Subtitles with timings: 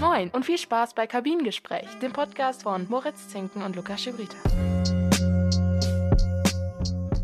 [0.00, 4.36] Moin und viel Spaß bei Kabinengespräch, dem Podcast von Moritz Zinken und Lukas Schibrita.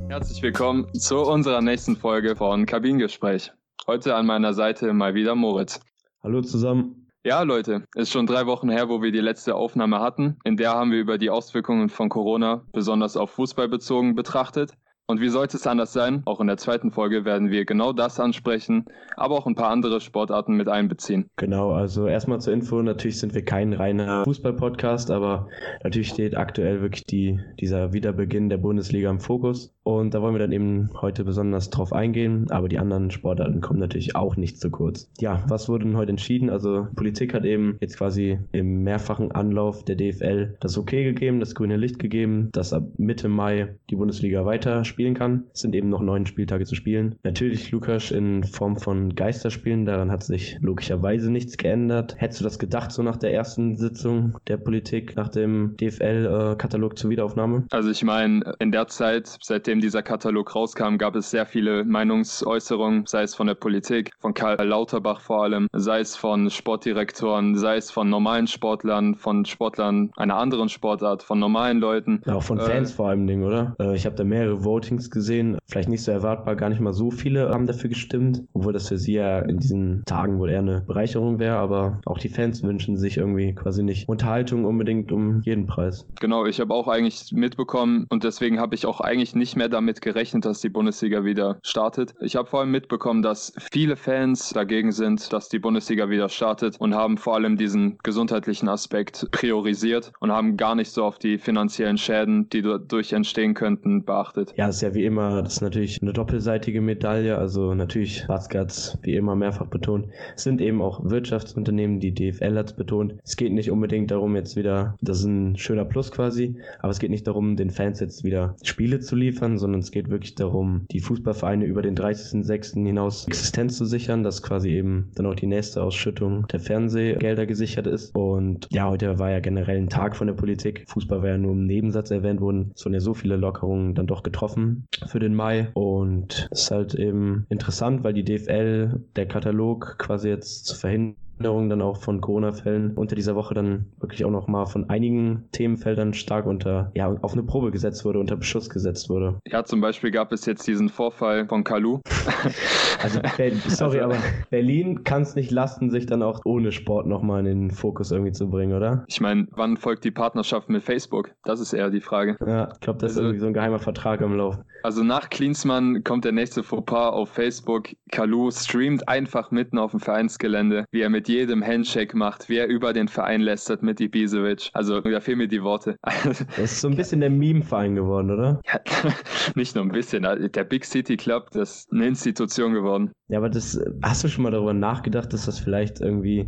[0.08, 3.52] Herzlich willkommen zu unserer nächsten Folge von Kabinengespräch.
[3.86, 5.78] Heute an meiner Seite mal wieder Moritz.
[6.24, 7.06] Hallo zusammen.
[7.22, 10.38] Ja, Leute, ist schon drei Wochen her, wo wir die letzte Aufnahme hatten.
[10.42, 14.72] In der haben wir über die Auswirkungen von Corona, besonders auf Fußball bezogen, betrachtet.
[15.06, 16.22] Und wie sollte es anders sein?
[16.24, 18.86] Auch in der zweiten Folge werden wir genau das ansprechen,
[19.16, 21.28] aber auch ein paar andere Sportarten mit einbeziehen.
[21.36, 25.48] Genau, also erstmal zur Info, natürlich sind wir kein reiner Fußball-Podcast, aber
[25.82, 29.74] natürlich steht aktuell wirklich die, dieser Wiederbeginn der Bundesliga im Fokus.
[29.84, 33.78] Und da wollen wir dann eben heute besonders drauf eingehen, aber die anderen Sportarten kommen
[33.78, 35.10] natürlich auch nicht zu kurz.
[35.20, 36.50] Ja, was wurde denn heute entschieden?
[36.50, 41.54] Also Politik hat eben jetzt quasi im mehrfachen Anlauf der DFL das Okay gegeben, das
[41.54, 45.44] grüne Licht gegeben, dass ab Mitte Mai die Bundesliga weiter spielen kann.
[45.52, 47.16] Es sind eben noch neun Spieltage zu spielen.
[47.22, 52.14] Natürlich Lukas in Form von Geisterspielen, daran hat sich logischerweise nichts geändert.
[52.18, 56.96] Hättest du das gedacht, so nach der ersten Sitzung der Politik, nach dem DFL-Katalog äh,
[56.96, 57.64] zur Wiederaufnahme?
[57.70, 63.06] Also ich meine, in der Zeit, seitdem dieser Katalog rauskam, gab es sehr viele Meinungsäußerungen,
[63.06, 67.76] sei es von der Politik, von Karl Lauterbach vor allem, sei es von Sportdirektoren, sei
[67.76, 72.20] es von normalen Sportlern, von Sportlern einer anderen Sportart, von normalen Leuten.
[72.26, 73.74] Ja, auch von Fans äh, vor allem, oder?
[73.80, 75.58] Äh, ich habe da mehrere Votings gesehen.
[75.66, 78.98] Vielleicht nicht so erwartbar, gar nicht mal so viele haben dafür gestimmt, obwohl das für
[78.98, 82.96] sie ja in diesen Tagen wohl eher eine Bereicherung wäre, aber auch die Fans wünschen
[82.96, 86.06] sich irgendwie quasi nicht Unterhaltung unbedingt um jeden Preis.
[86.20, 90.00] Genau, ich habe auch eigentlich mitbekommen und deswegen habe ich auch eigentlich nicht mehr damit
[90.00, 92.14] gerechnet, dass die Bundesliga wieder startet.
[92.20, 96.76] Ich habe vor allem mitbekommen, dass viele Fans dagegen sind, dass die Bundesliga wieder startet
[96.78, 101.38] und haben vor allem diesen gesundheitlichen Aspekt priorisiert und haben gar nicht so auf die
[101.38, 104.52] finanziellen Schäden, die dadurch entstehen könnten, beachtet.
[104.56, 107.36] Ja, ist ja wie immer, das ist natürlich eine doppelseitige Medaille.
[107.38, 113.14] Also natürlich, Baskets, wie immer mehrfach betont, sind eben auch Wirtschaftsunternehmen, die DFL hat betont.
[113.24, 116.98] Es geht nicht unbedingt darum, jetzt wieder, das ist ein schöner Plus quasi, aber es
[116.98, 120.86] geht nicht darum, den Fans jetzt wieder Spiele zu liefern, sondern es geht wirklich darum,
[120.90, 122.84] die Fußballvereine über den 30.06.
[122.84, 127.86] hinaus Existenz zu sichern, dass quasi eben dann auch die nächste Ausschüttung der Fernsehgelder gesichert
[127.86, 128.14] ist.
[128.14, 130.84] Und ja, heute war ja generell ein Tag von der Politik.
[130.88, 132.72] Fußball war ja nur im Nebensatz erwähnt worden.
[132.74, 135.68] Es wurden ja so viele Lockerungen dann doch getroffen für den Mai.
[135.74, 141.16] Und es ist halt eben interessant, weil die DFL, der Katalog quasi jetzt zu verhindern,
[141.38, 145.48] Änderungen dann auch von Corona-Fällen unter dieser Woche dann wirklich auch noch mal von einigen
[145.52, 149.38] Themenfeldern stark unter, ja, auf eine Probe gesetzt wurde, unter Beschuss gesetzt wurde.
[149.46, 152.00] Ja, zum Beispiel gab es jetzt diesen Vorfall von Kalu.
[153.02, 153.20] also,
[153.68, 154.16] sorry, also, aber
[154.50, 158.32] Berlin kann es nicht lassen, sich dann auch ohne Sport nochmal in den Fokus irgendwie
[158.32, 159.04] zu bringen, oder?
[159.08, 161.32] Ich meine, wann folgt die Partnerschaft mit Facebook?
[161.44, 162.36] Das ist eher die Frage.
[162.46, 164.58] Ja, ich glaube, das also, ist irgendwie so ein geheimer Vertrag im Lauf.
[164.82, 167.88] Also nach Klinsmann kommt der nächste Fauxpas auf Facebook.
[168.12, 172.66] Kalu streamt einfach mitten auf dem Vereinsgelände, wie er mit jedem Handshake macht, wie er
[172.66, 174.70] über den Verein lästert mit Ibisevic.
[174.72, 175.96] Also da fehlen mir die Worte.
[176.24, 178.60] Das ist so ein bisschen der Meme-Verein geworden, oder?
[178.66, 178.80] Ja,
[179.54, 180.24] nicht nur ein bisschen.
[180.24, 183.10] Also, der Big City Club, das ist eine Institution geworden.
[183.28, 186.46] Ja, aber das hast du schon mal darüber nachgedacht, dass das vielleicht irgendwie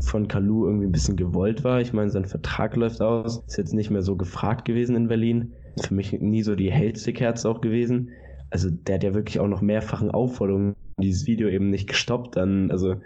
[0.00, 1.80] von Kalu irgendwie ein bisschen gewollt war.
[1.80, 5.52] Ich meine, sein Vertrag läuft aus, ist jetzt nicht mehr so gefragt gewesen in Berlin
[5.80, 8.10] für mich nie so die hellste Kerze auch gewesen.
[8.50, 12.36] Also der hat ja wirklich auch noch mehrfachen Aufforderungen dieses Video eben nicht gestoppt.
[12.36, 12.96] Dann, also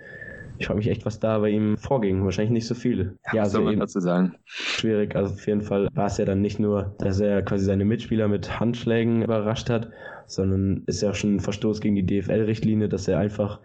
[0.59, 2.25] ich frage mich echt, was da bei ihm vorging.
[2.25, 3.17] Wahrscheinlich nicht so viel.
[3.27, 4.35] Ja, ja also soll man dazu sagen?
[4.45, 5.15] Schwierig.
[5.15, 8.29] Also auf jeden Fall war es ja dann nicht nur, dass er quasi seine Mitspieler
[8.29, 9.91] mit Handschlägen überrascht hat,
[10.27, 13.61] sondern ist ja auch schon ein Verstoß gegen die DFL-Richtlinie, dass er einfach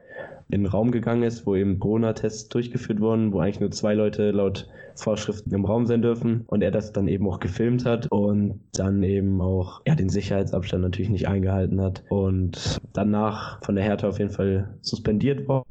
[0.50, 4.32] in den Raum gegangen ist, wo eben Corona-Tests durchgeführt wurden, wo eigentlich nur zwei Leute
[4.32, 8.60] laut Vorschriften im Raum sein dürfen und er das dann eben auch gefilmt hat und
[8.74, 14.08] dann eben auch ja, den Sicherheitsabstand natürlich nicht eingehalten hat und danach von der Härte
[14.08, 15.66] auf jeden Fall suspendiert worden.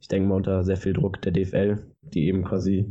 [0.00, 2.86] Ich denke mal unter sehr viel Druck der DFL, die eben quasi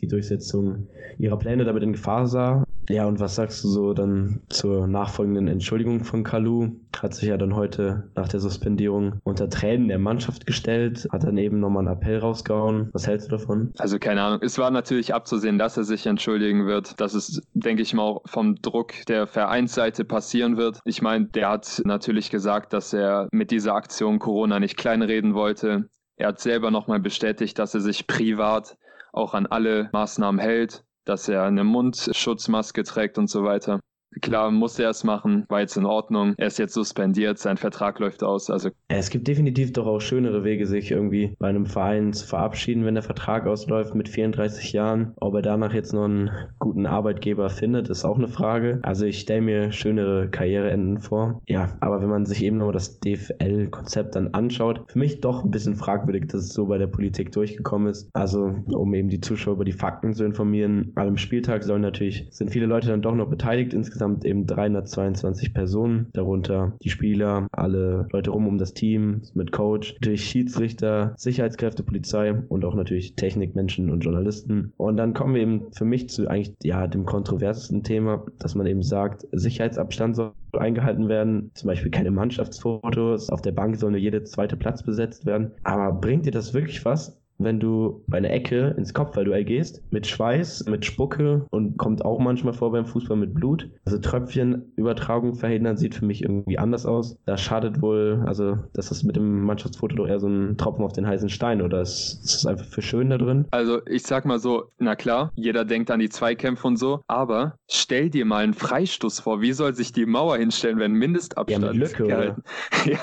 [0.00, 0.88] die Durchsetzung
[1.18, 2.64] ihrer Pläne damit in Gefahr sah.
[2.88, 6.70] Ja, und was sagst du so dann zur nachfolgenden Entschuldigung von Kalu?
[7.00, 11.38] Hat sich ja dann heute nach der Suspendierung unter Tränen der Mannschaft gestellt, hat dann
[11.38, 12.90] eben nochmal einen Appell rausgehauen.
[12.92, 13.72] Was hältst du davon?
[13.78, 14.40] Also keine Ahnung.
[14.42, 17.00] Es war natürlich abzusehen, dass er sich entschuldigen wird.
[17.00, 20.80] Dass es, denke ich mal, auch vom Druck der Vereinsseite passieren wird.
[20.84, 25.88] Ich meine, der hat natürlich gesagt, dass er mit dieser Aktion Corona nicht kleinreden wollte.
[26.16, 28.76] Er hat selber nochmal bestätigt, dass er sich privat
[29.12, 33.80] auch an alle Maßnahmen hält, dass er eine Mundschutzmaske trägt und so weiter.
[34.20, 36.34] Klar, musste er es machen, war jetzt in Ordnung.
[36.36, 38.50] Er ist jetzt suspendiert, sein Vertrag läuft aus.
[38.50, 42.84] Also es gibt definitiv doch auch schönere Wege, sich irgendwie bei einem Verein zu verabschieden,
[42.84, 45.12] wenn der Vertrag ausläuft mit 34 Jahren.
[45.16, 48.80] Ob er danach jetzt noch einen guten Arbeitgeber findet, ist auch eine Frage.
[48.82, 51.40] Also ich stelle mir schönere Karriereenden vor.
[51.48, 55.50] Ja, aber wenn man sich eben nochmal das DFL-Konzept dann anschaut, für mich doch ein
[55.50, 58.10] bisschen fragwürdig, dass es so bei der Politik durchgekommen ist.
[58.12, 60.92] Also um eben die Zuschauer über die Fakten zu informieren.
[60.96, 63.72] An einem Spieltag sollen natürlich, sind viele Leute dann doch noch beteiligt.
[63.72, 69.94] Insgesamt eben 322 Personen, darunter die Spieler, alle Leute rum um das Team, mit Coach,
[69.94, 74.72] natürlich Schiedsrichter, Sicherheitskräfte, Polizei und auch natürlich Technikmenschen und Journalisten.
[74.76, 78.66] Und dann kommen wir eben für mich zu eigentlich ja dem kontroversesten Thema, dass man
[78.66, 84.00] eben sagt, Sicherheitsabstand soll eingehalten werden, zum Beispiel keine Mannschaftsfotos, auf der Bank soll nur
[84.00, 85.52] jeder zweite Platz besetzt werden.
[85.62, 87.21] Aber bringt dir das wirklich was?
[87.44, 92.18] Wenn du bei einer Ecke ins Kopfballduell gehst, mit Schweiß, mit Spucke und kommt auch
[92.18, 93.70] manchmal vor beim Fußball mit Blut.
[93.84, 97.16] Also Tröpfchenübertragung verhindern sieht für mich irgendwie anders aus.
[97.26, 100.92] Das schadet wohl, also das ist mit dem Mannschaftsfoto doch eher so ein Tropfen auf
[100.92, 103.46] den heißen Stein oder ist, ist das einfach für schön da drin?
[103.50, 107.56] Also ich sag mal so, na klar, jeder denkt an die Zweikämpfe und so, aber
[107.70, 109.40] stell dir mal einen Freistoß vor.
[109.40, 112.42] Wie soll sich die Mauer hinstellen, wenn Mindestabstand ja, mit Lücke, gehalten?
[112.84, 112.98] ja,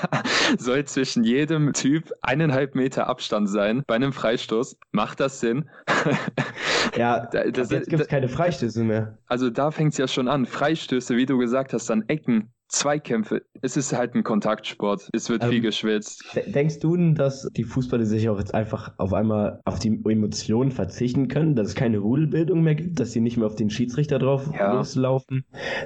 [0.58, 4.76] soll zwischen jedem Typ eineinhalb Meter Abstand sein bei einem Freistoß Freistoß.
[4.92, 5.68] Macht das Sinn?
[6.96, 9.18] ja, das, jetzt gibt es keine Freistöße mehr.
[9.26, 10.46] Also da fängt es ja schon an.
[10.46, 13.42] Freistöße, wie du gesagt hast, an Ecken Zweikämpfe.
[13.62, 15.08] Es ist halt ein Kontaktsport.
[15.12, 16.24] Es wird ähm, viel geschwitzt.
[16.46, 21.28] Denkst du, dass die Fußballer sich auch jetzt einfach auf einmal auf die Emotionen verzichten
[21.28, 24.48] können, dass es keine Rudelbildung mehr gibt, dass sie nicht mehr auf den Schiedsrichter drauf
[24.54, 24.72] ja.
[24.72, 25.44] loslaufen,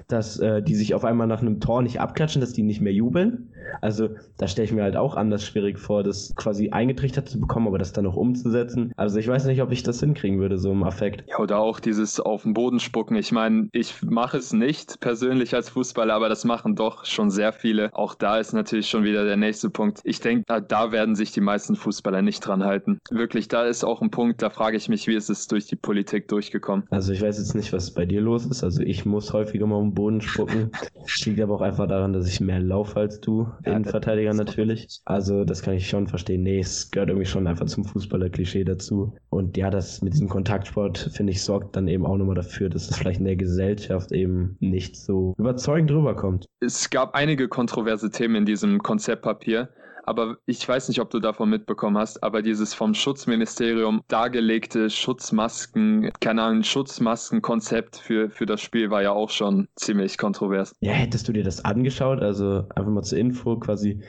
[0.08, 2.92] dass äh, die sich auf einmal nach einem Tor nicht abklatschen, dass die nicht mehr
[2.92, 3.48] jubeln?
[3.80, 7.66] Also da stelle ich mir halt auch anders schwierig vor, das quasi eingetrichtert zu bekommen,
[7.66, 8.92] aber das dann auch umzusetzen.
[8.96, 11.24] Also ich weiß nicht, ob ich das hinkriegen würde, so im Affekt.
[11.28, 13.16] Ja, oder auch dieses auf den Boden spucken.
[13.16, 17.52] Ich meine, ich mache es nicht persönlich als Fußballer, aber das machen doch schon sehr
[17.52, 17.90] viele.
[17.94, 20.00] Auch da ist natürlich schon wieder der nächste Punkt.
[20.04, 22.98] Ich denke, da, da werden sich die meisten Fußballer nicht dran halten.
[23.10, 25.76] Wirklich, da ist auch ein Punkt, da frage ich mich, wie ist es durch die
[25.76, 26.86] Politik durchgekommen?
[26.90, 28.62] Also ich weiß jetzt nicht, was bei dir los ist.
[28.64, 30.70] Also ich muss häufiger mal am Boden spucken.
[31.24, 33.48] Liegt aber auch einfach daran, dass ich mehr laufe als du.
[33.64, 35.00] Ja, Innenverteidiger natürlich.
[35.04, 36.42] Also das kann ich schon verstehen.
[36.42, 39.16] Nee, es gehört irgendwie schon einfach zum Fußballer-Klischee dazu.
[39.30, 42.90] Und ja, das mit diesem Kontaktsport, finde ich, sorgt dann eben auch nochmal dafür, dass
[42.90, 48.34] es vielleicht in der Gesellschaft eben nicht so überzeugend rüberkommt es gab einige kontroverse Themen
[48.36, 49.68] in diesem Konzeptpapier.
[50.06, 56.10] Aber ich weiß nicht, ob du davon mitbekommen hast, aber dieses vom Schutzministerium dargelegte Schutzmasken,
[56.20, 60.74] keine Ahnung, Schutzmaskenkonzept für, für das Spiel war ja auch schon ziemlich kontrovers.
[60.80, 62.20] Ja, hättest du dir das angeschaut?
[62.20, 64.02] Also einfach mal zur Info quasi,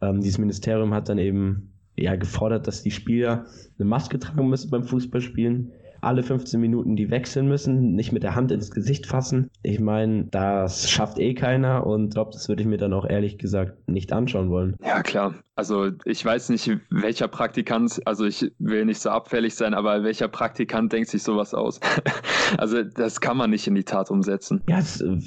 [0.00, 3.46] ähm, dieses Ministerium hat dann eben ja gefordert, dass die Spieler
[3.76, 8.34] eine Maske tragen müssen beim Fußballspielen alle 15 Minuten die wechseln müssen, nicht mit der
[8.34, 9.50] Hand ins Gesicht fassen.
[9.62, 13.38] Ich meine, das schafft eh keiner und glaube, das würde ich mir dann auch ehrlich
[13.38, 14.76] gesagt nicht anschauen wollen.
[14.84, 15.34] Ja, klar.
[15.56, 20.28] Also ich weiß nicht, welcher Praktikant, also ich will nicht so abfällig sein, aber welcher
[20.28, 21.80] Praktikant denkt sich sowas aus?
[22.56, 24.62] also das kann man nicht in die Tat umsetzen.
[24.70, 24.80] Ja,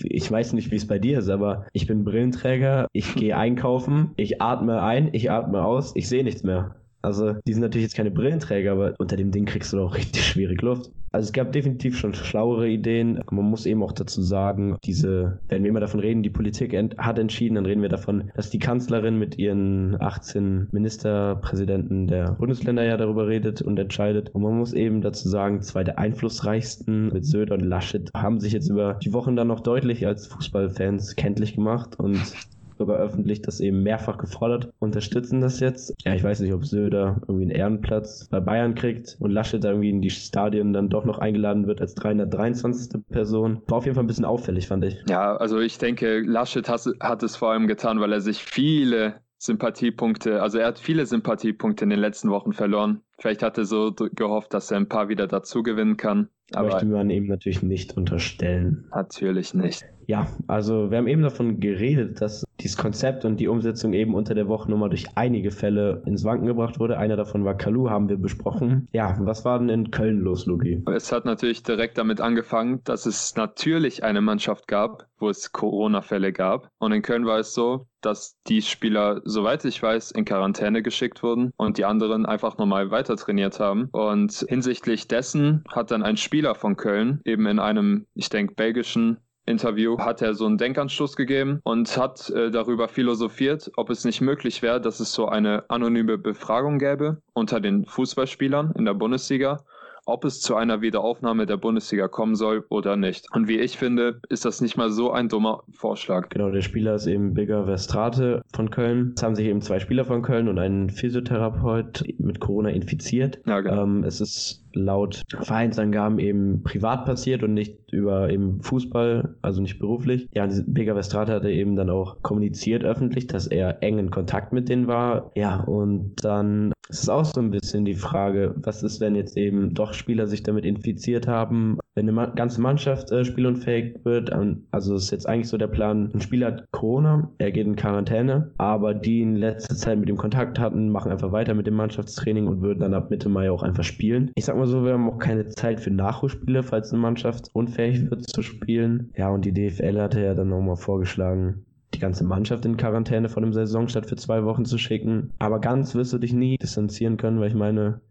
[0.03, 4.11] ich weiß nicht, wie es bei dir ist, aber ich bin Brillenträger, ich gehe einkaufen,
[4.15, 6.75] ich atme ein, ich atme aus, ich sehe nichts mehr.
[7.03, 10.25] Also, die sind natürlich jetzt keine Brillenträger, aber unter dem Ding kriegst du doch richtig
[10.25, 10.89] schwierig Luft.
[11.13, 13.21] Also es gab definitiv schon schlauere Ideen.
[13.29, 16.97] Man muss eben auch dazu sagen, diese, wenn wir immer davon reden, die Politik ent
[16.97, 22.83] hat entschieden, dann reden wir davon, dass die Kanzlerin mit ihren 18 Ministerpräsidenten der Bundesländer
[22.83, 24.31] ja darüber redet und entscheidet.
[24.31, 28.53] Und man muss eben dazu sagen, zwei der einflussreichsten mit Söder und Laschet haben sich
[28.53, 32.33] jetzt über die Wochen dann noch deutlich als Fußballfans kenntlich gemacht und
[32.77, 35.93] sogar öffentlich das eben mehrfach gefordert, unterstützen das jetzt.
[36.05, 39.89] Ja, ich weiß nicht, ob Söder irgendwie einen Ehrenplatz bei Bayern kriegt und Laschet irgendwie
[39.89, 43.01] in die Stadien dann doch noch eingeladen wird als 323.
[43.09, 43.61] Person.
[43.67, 45.03] War auf jeden Fall ein bisschen auffällig, fand ich.
[45.07, 49.15] Ja, also ich denke, Laschet hat, hat es vor allem getan, weil er sich viele
[49.43, 53.01] Sympathiepunkte, also er hat viele Sympathiepunkte in den letzten Wochen verloren.
[53.19, 56.29] Vielleicht hat er so gehofft, dass er ein paar wieder dazu gewinnen kann.
[56.53, 58.87] Aber möchte man ihm natürlich nicht unterstellen.
[58.91, 59.85] Natürlich nicht.
[60.07, 64.35] Ja, also wir haben eben davon geredet, dass dieses Konzept und die Umsetzung eben unter
[64.35, 66.97] der Woche nochmal durch einige Fälle ins Wanken gebracht wurde.
[66.97, 68.87] Einer davon war Kalu, haben wir besprochen.
[68.91, 70.81] Ja, was war denn in Köln los, Lugi?
[70.93, 76.31] Es hat natürlich direkt damit angefangen, dass es natürlich eine Mannschaft gab, wo es Corona-Fälle
[76.31, 76.69] gab.
[76.79, 81.23] Und in Köln war es so, dass die Spieler, soweit ich weiß, in Quarantäne geschickt
[81.23, 83.89] wurden und die anderen einfach normal weiter trainiert haben.
[83.91, 89.17] Und hinsichtlich dessen hat dann ein Spieler von Köln eben in einem, ich denke, belgischen
[89.45, 94.21] Interview hat er so einen Denkanstoß gegeben und hat äh, darüber philosophiert, ob es nicht
[94.21, 99.63] möglich wäre, dass es so eine anonyme Befragung gäbe unter den Fußballspielern in der Bundesliga
[100.05, 103.27] ob es zu einer Wiederaufnahme der Bundesliga kommen soll oder nicht.
[103.33, 106.29] Und wie ich finde, ist das nicht mal so ein dummer Vorschlag.
[106.29, 109.13] Genau, der Spieler ist eben Bigger Verstrate von Köln.
[109.15, 113.39] Es haben sich eben zwei Spieler von Köln und ein Physiotherapeut mit Corona infiziert.
[113.45, 113.83] Ja, genau.
[113.83, 119.79] Ähm, es ist laut Vereinsangaben eben privat passiert und nicht über eben Fußball, also nicht
[119.79, 120.27] beruflich.
[120.33, 124.69] Ja, Bega Vestrate hatte eben dann auch kommuniziert öffentlich, dass er eng in Kontakt mit
[124.69, 125.31] denen war.
[125.35, 129.37] Ja, und dann ist es auch so ein bisschen die Frage, was ist, wenn jetzt
[129.37, 134.31] eben doch Spieler sich damit infiziert haben, wenn eine ganze Mannschaft äh, spielunfähig wird.
[134.71, 138.51] Also ist jetzt eigentlich so der Plan, ein Spieler hat Corona, er geht in Quarantäne,
[138.57, 142.47] aber die in letzter Zeit mit ihm Kontakt hatten, machen einfach weiter mit dem Mannschaftstraining
[142.47, 144.31] und würden dann ab Mitte Mai auch einfach spielen.
[144.35, 148.09] Ich sag mal so, wir haben auch keine Zeit für Nachholspiele, falls eine Mannschaft unfähig
[148.09, 149.11] wird zu spielen.
[149.15, 153.41] Ja, und die DFL hatte ja dann nochmal vorgeschlagen, die ganze Mannschaft in Quarantäne vor
[153.41, 155.31] dem Saisonstart für zwei Wochen zu schicken.
[155.39, 158.01] Aber ganz wirst du dich nie distanzieren können, weil ich meine,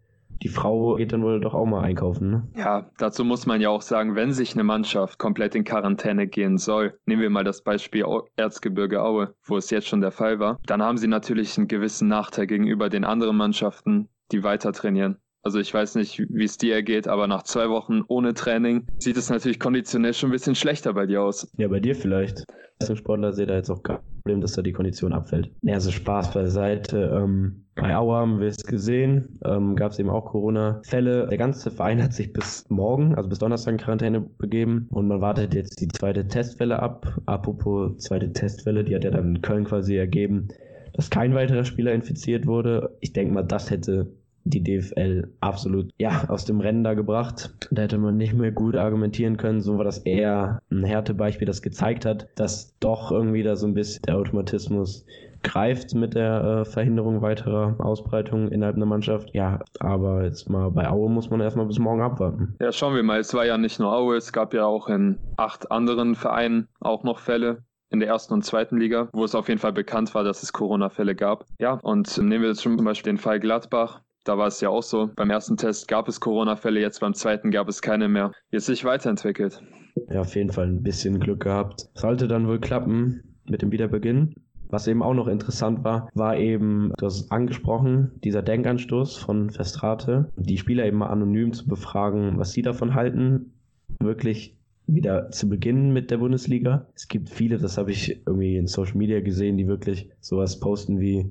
[0.43, 2.31] die Frau geht dann wohl doch auch mal einkaufen.
[2.31, 2.49] Ne?
[2.57, 6.59] Ja, dazu muss man ja auch sagen, wenn sich eine Mannschaft komplett in Quarantäne gehen
[6.59, 8.05] soll, nehmen wir mal das Beispiel
[8.37, 12.09] Erzgebirge Aue, wo es jetzt schon der Fall war, dann haben sie natürlich einen gewissen
[12.09, 15.19] Nachteil gegenüber den anderen Mannschaften, die weiter trainieren.
[15.43, 19.17] Also ich weiß nicht, wie es dir ergeht, aber nach zwei Wochen ohne Training sieht
[19.17, 21.51] es natürlich konditionell schon ein bisschen schlechter bei dir aus.
[21.57, 22.45] Ja, bei dir vielleicht.
[22.81, 25.51] Als Sportler sehe da jetzt auch kein Problem, dass da die Kondition abfällt.
[25.63, 27.11] Ja, also Spaß beiseite.
[27.13, 31.27] Ähm, bei Auer haben wir es gesehen, ähm, gab es eben auch Corona-Fälle.
[31.27, 35.21] Der ganze Verein hat sich bis morgen, also bis Donnerstag in Quarantäne begeben und man
[35.21, 37.21] wartet jetzt die zweite Testwelle ab.
[37.27, 40.49] Apropos zweite Testwelle, die hat ja dann in Köln quasi ergeben,
[40.93, 42.97] dass kein weiterer Spieler infiziert wurde.
[43.01, 44.13] Ich denke mal, das hätte
[44.45, 47.55] die DFL absolut ja aus dem Rennen da gebracht.
[47.71, 49.61] Da hätte man nicht mehr gut argumentieren können.
[49.61, 53.75] So war das eher ein Härtebeispiel, das gezeigt hat, dass doch irgendwie da so ein
[53.75, 55.07] bisschen der Automatismus
[55.43, 59.31] greift mit der äh, Verhinderung weiterer Ausbreitung innerhalb einer Mannschaft.
[59.33, 62.55] Ja, aber jetzt mal bei Aue muss man erstmal bis morgen abwarten.
[62.61, 63.21] Ja, schauen wir mal.
[63.21, 67.03] Es war ja nicht nur Aue, es gab ja auch in acht anderen Vereinen auch
[67.03, 70.25] noch Fälle in der ersten und zweiten Liga, wo es auf jeden Fall bekannt war,
[70.25, 71.45] dass es Corona-Fälle gab.
[71.59, 74.01] Ja, und nehmen wir jetzt schon zum Beispiel den Fall Gladbach.
[74.25, 75.11] Da war es ja auch so.
[75.17, 78.33] Beim ersten Test gab es Corona-Fälle, jetzt beim zweiten gab es keine mehr.
[78.51, 79.61] Jetzt sich weiterentwickelt.
[80.09, 81.89] Ja, auf jeden Fall ein bisschen Glück gehabt.
[81.95, 84.35] Sollte dann wohl klappen mit dem Wiederbeginn.
[84.69, 89.51] Was eben auch noch interessant war, war eben, du hast es angesprochen, dieser Denkanstoß von
[89.51, 93.53] Festrate, die Spieler eben mal anonym zu befragen, was sie davon halten,
[94.01, 96.87] wirklich wieder zu beginnen mit der Bundesliga.
[96.95, 101.01] Es gibt viele, das habe ich irgendwie in Social Media gesehen, die wirklich sowas posten
[101.01, 101.31] wie,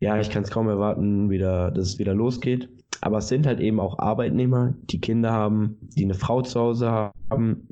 [0.00, 2.68] ja, ich kann es kaum erwarten, wieder, dass es wieder losgeht.
[3.02, 6.90] Aber es sind halt eben auch Arbeitnehmer, die Kinder haben, die eine Frau zu Hause
[7.30, 7.68] haben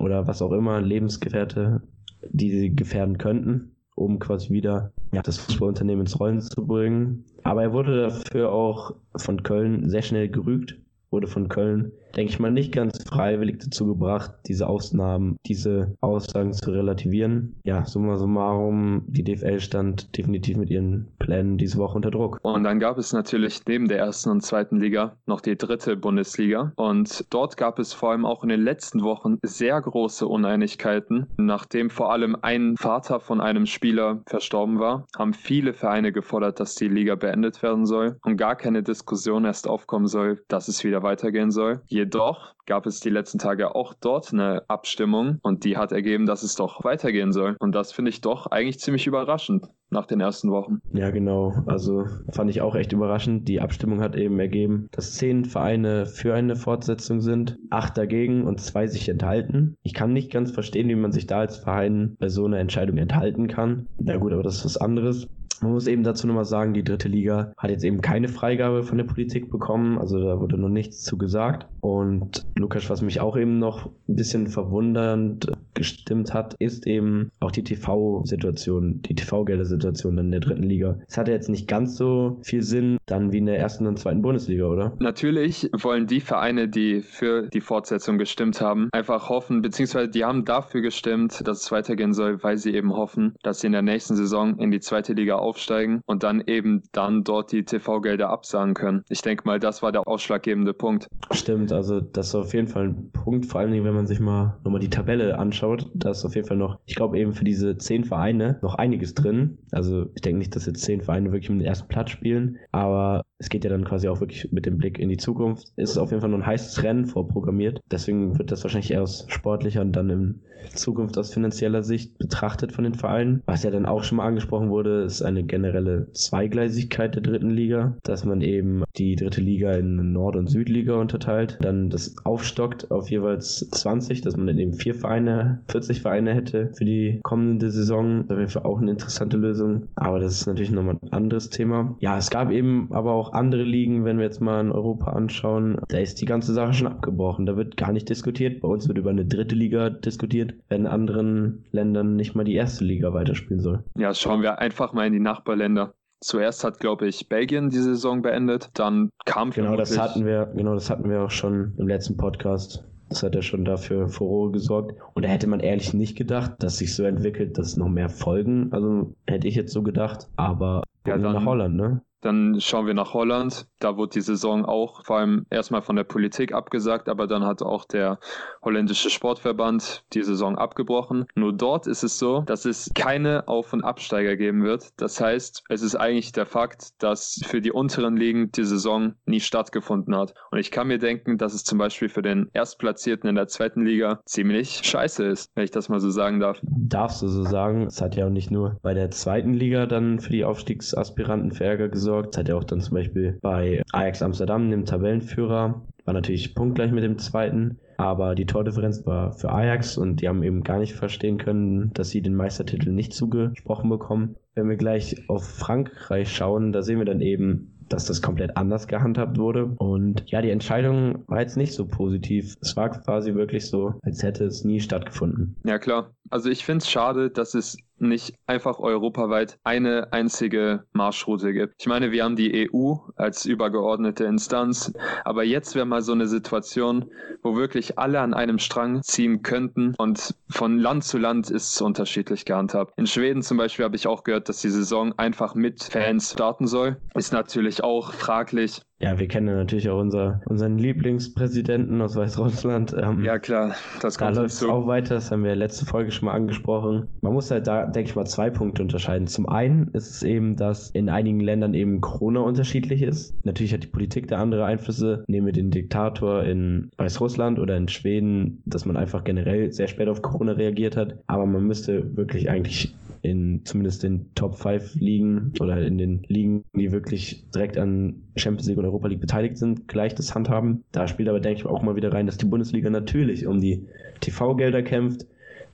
[0.00, 1.82] oder was auch immer, Lebensgefährte,
[2.30, 7.24] die sie gefährden könnten, um quasi wieder ja, das Fußballunternehmen ins Rollen zu bringen.
[7.42, 10.78] Aber er wurde dafür auch von Köln sehr schnell gerügt,
[11.10, 16.52] wurde von Köln denke ich mal, nicht ganz freiwillig dazu gebracht, diese Ausnahmen, diese Aussagen
[16.52, 17.56] zu relativieren.
[17.64, 22.38] Ja, summa summarum, die DFL stand definitiv mit ihren Plänen diese Woche unter Druck.
[22.42, 26.72] Und dann gab es natürlich neben der ersten und zweiten Liga noch die dritte Bundesliga.
[26.76, 31.26] Und dort gab es vor allem auch in den letzten Wochen sehr große Uneinigkeiten.
[31.36, 36.74] Nachdem vor allem ein Vater von einem Spieler verstorben war, haben viele Vereine gefordert, dass
[36.74, 41.02] die Liga beendet werden soll und gar keine Diskussion erst aufkommen soll, dass es wieder
[41.02, 41.82] weitergehen soll.
[41.86, 46.24] Je Jedoch gab es die letzten Tage auch dort eine Abstimmung und die hat ergeben,
[46.24, 47.56] dass es doch weitergehen soll.
[47.58, 50.78] Und das finde ich doch eigentlich ziemlich überraschend nach den ersten Wochen.
[50.92, 51.52] Ja, genau.
[51.66, 53.48] Also fand ich auch echt überraschend.
[53.48, 58.60] Die Abstimmung hat eben ergeben, dass zehn Vereine für eine Fortsetzung sind, acht dagegen und
[58.60, 59.74] zwei sich enthalten.
[59.82, 62.98] Ich kann nicht ganz verstehen, wie man sich da als Verein bei so einer Entscheidung
[62.98, 63.88] enthalten kann.
[63.98, 65.26] Na gut, aber das ist was anderes.
[65.62, 68.98] Man muss eben dazu nochmal sagen, die dritte Liga hat jetzt eben keine Freigabe von
[68.98, 71.66] der Politik bekommen, also da wurde noch nichts zu gesagt.
[71.86, 77.52] Und Lukas, was mich auch eben noch ein bisschen verwundernd gestimmt hat, ist eben auch
[77.52, 80.98] die TV-Situation, die TV-Gelder-Situation in der dritten Liga.
[81.06, 84.20] Es hatte jetzt nicht ganz so viel Sinn dann wie in der ersten und zweiten
[84.20, 84.96] Bundesliga, oder?
[84.98, 90.44] Natürlich wollen die Vereine, die für die Fortsetzung gestimmt haben, einfach hoffen, beziehungsweise die haben
[90.44, 94.16] dafür gestimmt, dass es weitergehen soll, weil sie eben hoffen, dass sie in der nächsten
[94.16, 99.04] Saison in die zweite Liga aufsteigen und dann eben dann dort die TV-Gelder absagen können.
[99.08, 101.06] Ich denke mal, das war der ausschlaggebende Punkt.
[101.30, 104.20] Stimmt, also das ist auf jeden Fall ein Punkt, vor allen Dingen, wenn man sich
[104.20, 105.90] mal nochmal die Tabelle anschaut.
[105.94, 109.14] Da ist auf jeden Fall noch, ich glaube eben für diese zehn Vereine noch einiges
[109.14, 109.58] drin.
[109.70, 113.22] Also ich denke nicht, dass jetzt zehn Vereine wirklich um den ersten Platz spielen, aber
[113.38, 115.72] es geht ja dann quasi auch wirklich mit dem Blick in die Zukunft.
[115.76, 117.80] Es ist auf jeden Fall noch ein heißes Rennen vorprogrammiert.
[117.90, 120.40] Deswegen wird das wahrscheinlich eher aus sportlicher und dann in
[120.74, 123.42] Zukunft aus finanzieller Sicht betrachtet von den Vereinen.
[123.46, 127.96] Was ja dann auch schon mal angesprochen wurde, ist eine generelle Zweigleisigkeit der dritten Liga,
[128.02, 133.10] dass man eben die dritte Liga in Nord- und Südliga unterteilt, dann das aufstockt auf
[133.10, 138.24] jeweils 20, dass man dann eben vier Vereine, 40 Vereine hätte für die kommende Saison.
[138.28, 139.88] Das Fall auch eine interessante Lösung.
[139.96, 141.96] Aber das ist natürlich nochmal ein anderes Thema.
[142.00, 145.78] Ja, es gab eben aber auch andere Ligen, wenn wir jetzt mal in Europa anschauen,
[145.88, 147.46] da ist die ganze Sache schon abgebrochen.
[147.46, 148.60] Da wird gar nicht diskutiert.
[148.60, 152.54] Bei uns wird über eine dritte Liga diskutiert, wenn in anderen Ländern nicht mal die
[152.54, 153.84] erste Liga weiterspielen soll.
[153.96, 155.94] Ja, schauen wir einfach mal in die Nachbarländer.
[156.20, 160.74] Zuerst hat, glaube ich, Belgien die Saison beendet, dann kam Genau, das hatten wir, genau,
[160.74, 162.84] das hatten wir auch schon im letzten Podcast.
[163.08, 164.98] Das hat ja schon dafür Furore gesorgt.
[165.14, 168.72] Und da hätte man ehrlich nicht gedacht, dass sich so entwickelt, dass noch mehr folgen.
[168.72, 170.28] Also hätte ich jetzt so gedacht.
[170.36, 172.02] Aber ja, dann, nach Holland, ne?
[172.26, 173.68] Dann schauen wir nach Holland.
[173.78, 177.62] Da wurde die Saison auch vor allem erstmal von der Politik abgesagt, aber dann hat
[177.62, 178.18] auch der
[178.62, 181.26] holländische Sportverband die Saison abgebrochen.
[181.36, 184.88] Nur dort ist es so, dass es keine Auf- und Absteiger geben wird.
[184.96, 189.38] Das heißt, es ist eigentlich der Fakt, dass für die unteren Ligen die Saison nie
[189.38, 190.34] stattgefunden hat.
[190.50, 193.84] Und ich kann mir denken, dass es zum Beispiel für den Erstplatzierten in der zweiten
[193.84, 196.58] Liga ziemlich scheiße ist, wenn ich das mal so sagen darf.
[196.62, 197.86] Darfst du so sagen.
[197.86, 201.64] Es hat ja auch nicht nur bei der zweiten Liga dann für die Aufstiegsaspiranten für
[201.64, 202.36] Ärger gesorgt gesorgt.
[202.36, 207.04] Hat er auch dann zum Beispiel bei Ajax Amsterdam, dem Tabellenführer, war natürlich punktgleich mit
[207.04, 207.78] dem zweiten.
[207.98, 212.10] Aber die Tordifferenz war für Ajax und die haben eben gar nicht verstehen können, dass
[212.10, 214.36] sie den Meistertitel nicht zugesprochen bekommen.
[214.54, 218.86] Wenn wir gleich auf Frankreich schauen, da sehen wir dann eben, dass das komplett anders
[218.86, 219.66] gehandhabt wurde.
[219.78, 222.54] Und ja, die Entscheidung war jetzt nicht so positiv.
[222.60, 225.56] Es war quasi wirklich so, als hätte es nie stattgefunden.
[225.64, 226.10] Ja, klar.
[226.28, 231.74] Also ich finde es schade, dass es nicht einfach europaweit eine einzige Marschroute gibt.
[231.78, 234.92] Ich meine, wir haben die EU als übergeordnete Instanz,
[235.24, 237.10] aber jetzt wäre mal so eine Situation,
[237.42, 241.80] wo wirklich alle an einem Strang ziehen könnten und von Land zu Land ist es
[241.80, 242.92] unterschiedlich gehandhabt.
[242.96, 246.66] In Schweden zum Beispiel habe ich auch gehört, dass die Saison einfach mit Fans starten
[246.66, 246.96] soll.
[247.14, 248.82] Ist natürlich auch fraglich.
[248.98, 252.96] Ja, wir kennen natürlich auch unser, unseren Lieblingspräsidenten aus Weißrussland.
[252.98, 256.10] Ähm, ja, klar, das kommt Da läuft es auch weiter, das haben wir letzte Folge
[256.10, 257.06] schon mal angesprochen.
[257.20, 259.26] Man muss halt da, denke ich mal, zwei Punkte unterscheiden.
[259.26, 263.34] Zum einen ist es eben, dass in einigen Ländern eben Corona unterschiedlich ist.
[263.44, 265.24] Natürlich hat die Politik da andere Einflüsse.
[265.26, 270.08] Nehmen wir den Diktator in Weißrussland oder in Schweden, dass man einfach generell sehr spät
[270.08, 271.18] auf Corona reagiert hat.
[271.26, 276.64] Aber man müsste wirklich eigentlich in zumindest den Top 5 Ligen oder in den Ligen,
[276.74, 280.84] die wirklich direkt an Champions League und Europa League beteiligt sind, gleich das handhaben.
[280.92, 283.86] Da spielt aber, denke ich, auch mal wieder rein, dass die Bundesliga natürlich um die
[284.20, 285.26] TV-Gelder kämpft,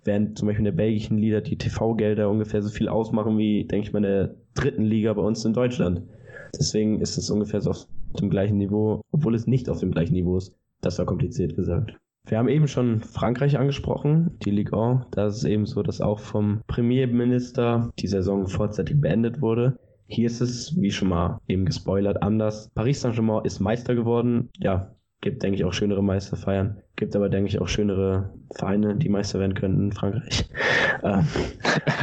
[0.05, 3.87] während zum Beispiel in der belgischen Liga die TV-Gelder ungefähr so viel ausmachen wie, denke
[3.87, 6.03] ich mal, in der dritten Liga bei uns in Deutschland.
[6.59, 7.87] Deswegen ist es ungefähr so auf
[8.21, 10.55] dem gleichen Niveau, obwohl es nicht auf dem gleichen Niveau ist.
[10.83, 11.97] Das war kompliziert gesagt.
[12.25, 15.07] Wir haben eben schon Frankreich angesprochen, die Ligue 1.
[15.11, 19.77] Da ist es eben so, dass auch vom Premierminister die Saison vorzeitig beendet wurde.
[20.07, 22.71] Hier ist es, wie schon mal eben gespoilert, anders.
[22.75, 24.51] Paris Saint-Germain ist Meister geworden.
[24.59, 26.83] Ja, gibt, denke ich, auch schönere Meisterfeiern.
[26.97, 30.49] Gibt aber, denke ich, auch schönere Vereine, die Meister werden könnten in Frankreich.
[31.05, 31.27] Ähm,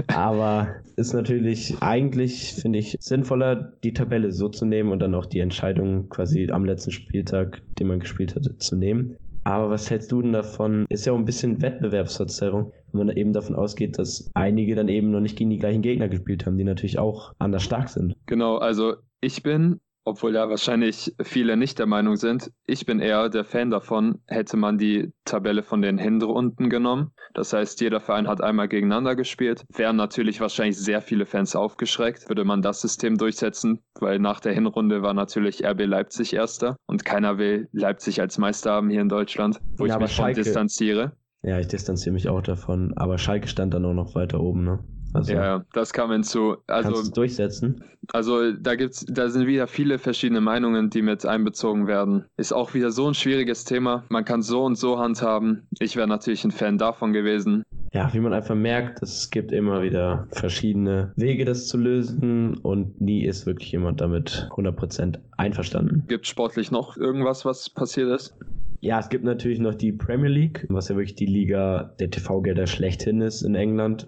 [0.07, 5.25] aber ist natürlich eigentlich, finde ich, sinnvoller, die Tabelle so zu nehmen und dann auch
[5.25, 9.15] die Entscheidung quasi am letzten Spieltag, den man gespielt hatte, zu nehmen.
[9.49, 10.85] Aber was hältst du denn davon?
[10.89, 15.09] Ist ja auch ein bisschen Wettbewerbsverzerrung, wenn man eben davon ausgeht, dass einige dann eben
[15.11, 18.15] noch nicht gegen die gleichen Gegner gespielt haben, die natürlich auch anders stark sind.
[18.27, 22.51] Genau, also ich bin obwohl ja wahrscheinlich viele nicht der Meinung sind.
[22.65, 27.11] Ich bin eher der Fan davon, hätte man die Tabelle von den Hinrunden genommen.
[27.33, 29.65] Das heißt, jeder Verein hat einmal gegeneinander gespielt.
[29.73, 34.53] Wären natürlich wahrscheinlich sehr viele Fans aufgeschreckt, würde man das System durchsetzen, weil nach der
[34.53, 39.09] Hinrunde war natürlich RB Leipzig erster und keiner will Leipzig als Meister haben hier in
[39.09, 41.11] Deutschland, wo ja, ich mich Schalke, von distanziere.
[41.43, 44.79] Ja, ich distanziere mich auch davon, aber Schalke stand dann auch noch weiter oben, ne?
[45.13, 46.57] Also, ja, das kam hinzu.
[46.67, 47.83] Also, kannst du durchsetzen?
[48.11, 52.25] Also da gibt's, da sind wieder viele verschiedene Meinungen, die mit einbezogen werden.
[52.37, 54.03] Ist auch wieder so ein schwieriges Thema.
[54.09, 55.67] Man kann so und so handhaben.
[55.79, 57.63] Ich wäre natürlich ein Fan davon gewesen.
[57.93, 63.01] Ja, wie man einfach merkt, es gibt immer wieder verschiedene Wege, das zu lösen und
[63.01, 66.03] nie ist wirklich jemand damit 100% einverstanden.
[66.07, 68.35] Gibt sportlich noch irgendwas, was passiert ist?
[68.81, 72.67] Ja, es gibt natürlich noch die Premier League, was ja wirklich die Liga der TV-Gelder
[72.67, 74.07] schlechthin ist in England.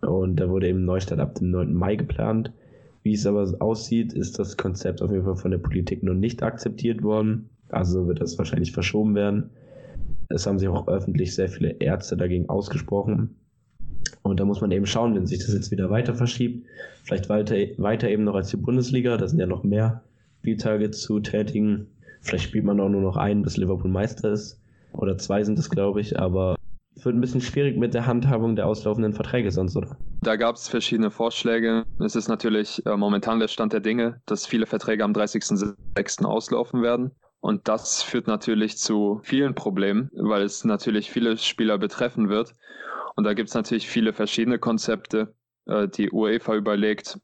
[0.00, 1.74] Und da wurde eben Neustadt ab dem 9.
[1.74, 2.52] Mai geplant.
[3.02, 6.42] Wie es aber aussieht, ist das Konzept auf jeden Fall von der Politik noch nicht
[6.42, 7.48] akzeptiert worden.
[7.68, 9.50] Also wird das wahrscheinlich verschoben werden.
[10.28, 13.36] Es haben sich auch öffentlich sehr viele Ärzte dagegen ausgesprochen.
[14.22, 16.66] Und da muss man eben schauen, wenn sich das jetzt wieder weiter verschiebt,
[17.04, 20.02] vielleicht weiter, weiter eben noch als die Bundesliga, da sind ja noch mehr
[20.40, 21.86] Spieltage zu tätigen.
[22.20, 24.60] Vielleicht spielt man auch nur noch einen, bis Liverpool Meister ist.
[24.92, 26.55] Oder zwei sind es, glaube ich, aber
[27.04, 29.96] wird ein bisschen schwierig mit der Handhabung der auslaufenden Verträge sonst, oder?
[30.22, 31.84] Da gab es verschiedene Vorschläge.
[31.98, 36.24] Es ist natürlich äh, momentan der Stand der Dinge, dass viele Verträge am 30.06.
[36.24, 37.12] auslaufen werden.
[37.40, 42.54] Und das führt natürlich zu vielen Problemen, weil es natürlich viele Spieler betreffen wird.
[43.14, 45.34] Und da gibt es natürlich viele verschiedene Konzepte.
[45.66, 47.18] Äh, die UEFA überlegt,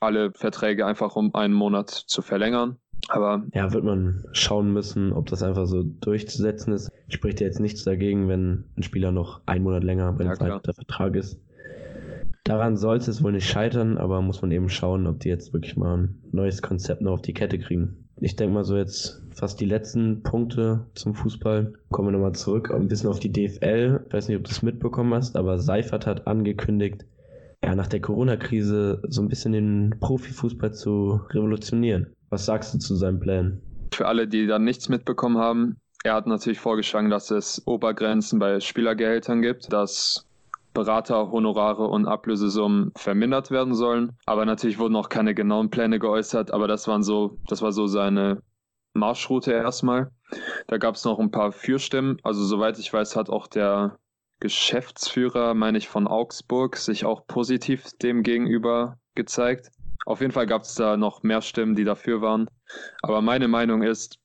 [0.00, 2.78] alle Verträge einfach um einen Monat zu verlängern.
[3.08, 6.90] Aber ja, wird man schauen müssen, ob das einfach so durchzusetzen ist.
[7.08, 10.74] Spricht ja jetzt nichts dagegen, wenn ein Spieler noch einen Monat länger bei ja, der
[10.74, 11.40] Vertrag ist.
[12.44, 15.76] Daran soll es wohl nicht scheitern, aber muss man eben schauen, ob die jetzt wirklich
[15.76, 18.08] mal ein neues Konzept noch auf die Kette kriegen.
[18.20, 21.74] Ich denke mal so jetzt fast die letzten Punkte zum Fußball.
[21.90, 24.04] Kommen wir nochmal zurück, ein bisschen auf die DFL.
[24.06, 27.06] Ich weiß nicht, ob du es mitbekommen hast, aber Seifert hat angekündigt,
[27.62, 32.14] ja, nach der Corona-Krise so ein bisschen den Profifußball zu revolutionieren.
[32.30, 33.60] Was sagst du zu seinem Plan?
[33.92, 38.60] Für alle, die da nichts mitbekommen haben, er hat natürlich vorgeschlagen, dass es Obergrenzen bei
[38.60, 40.26] Spielergehältern gibt, dass
[40.74, 44.12] Berater, Honorare und Ablösesummen vermindert werden sollen.
[44.26, 47.86] Aber natürlich wurden auch keine genauen Pläne geäußert, aber das waren so, das war so
[47.86, 48.42] seine
[48.94, 50.12] Marschroute erstmal.
[50.68, 52.18] Da gab es noch ein paar Fürstimmen.
[52.22, 53.98] Also soweit ich weiß, hat auch der
[54.40, 59.72] Geschäftsführer, meine ich, von Augsburg sich auch positiv dem gegenüber gezeigt.
[60.06, 62.48] Auf jeden Fall gab es da noch mehr Stimmen, die dafür waren.
[63.02, 64.18] Aber meine Meinung ist,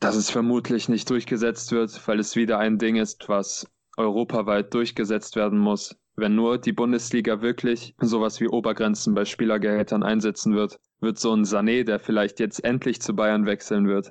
[0.00, 5.36] dass es vermutlich nicht durchgesetzt wird, weil es wieder ein Ding ist, was europaweit durchgesetzt
[5.36, 5.96] werden muss.
[6.16, 11.44] Wenn nur die Bundesliga wirklich sowas wie Obergrenzen bei Spielergehältern einsetzen wird, wird so ein
[11.44, 14.10] Sané, der vielleicht jetzt endlich zu Bayern wechseln wird,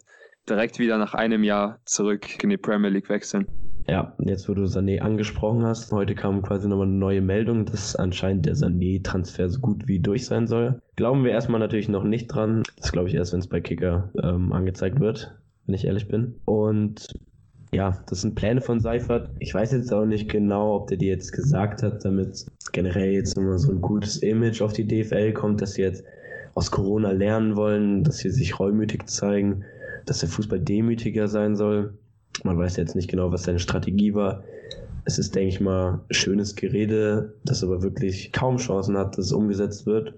[0.49, 3.47] direkt wieder nach einem Jahr zurück in die Premier League wechseln.
[3.87, 7.95] Ja, jetzt wo du Sané angesprochen hast, heute kam quasi nochmal eine neue Meldung, dass
[7.95, 10.81] anscheinend der Sané-Transfer so gut wie durch sein soll.
[10.95, 12.63] Glauben wir erstmal natürlich noch nicht dran.
[12.77, 16.35] Das glaube ich erst, wenn es bei Kicker ähm, angezeigt wird, wenn ich ehrlich bin.
[16.45, 17.07] Und
[17.73, 19.29] ja, das sind Pläne von Seifert.
[19.39, 23.35] Ich weiß jetzt auch nicht genau, ob der die jetzt gesagt hat, damit generell jetzt
[23.37, 26.03] nochmal so ein gutes Image auf die DFL kommt, dass sie jetzt
[26.53, 29.63] aus Corona lernen wollen, dass sie sich reumütig zeigen,
[30.05, 31.93] dass der Fußball demütiger sein soll.
[32.43, 34.43] Man weiß jetzt nicht genau, was seine Strategie war.
[35.05, 39.31] Es ist, denke ich mal, schönes Gerede, das aber wirklich kaum Chancen hat, dass es
[39.31, 40.13] umgesetzt wird,